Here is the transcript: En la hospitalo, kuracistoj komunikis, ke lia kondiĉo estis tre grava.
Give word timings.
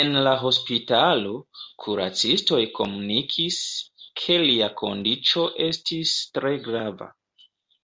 En 0.00 0.10
la 0.26 0.32
hospitalo, 0.40 1.32
kuracistoj 1.84 2.60
komunikis, 2.76 3.56
ke 4.20 4.36
lia 4.44 4.68
kondiĉo 4.82 5.48
estis 5.66 6.14
tre 6.38 6.54
grava. 6.68 7.10